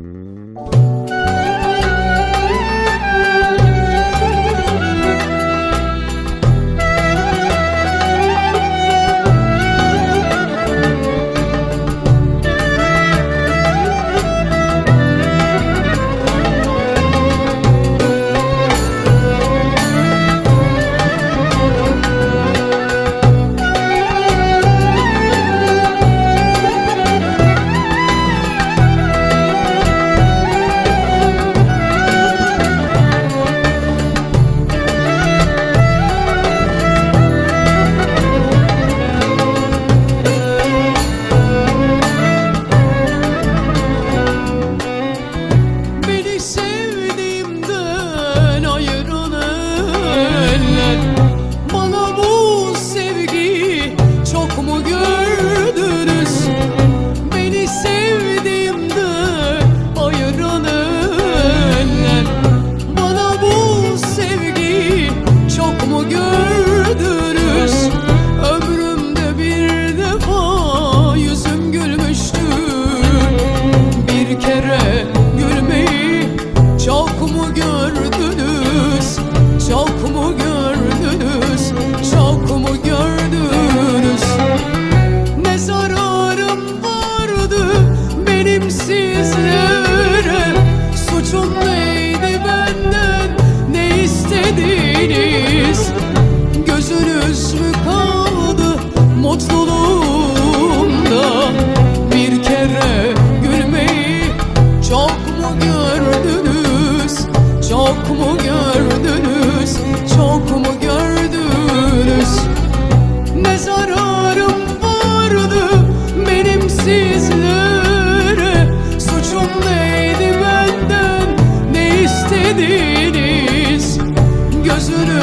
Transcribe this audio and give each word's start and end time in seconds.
Música 0.00 0.89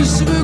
Gözünüz 0.00 0.39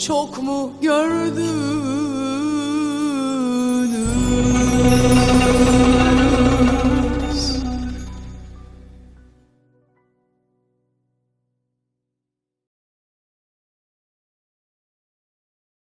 çok 0.00 0.42
mu 0.42 0.70
gördüm 0.82 2.09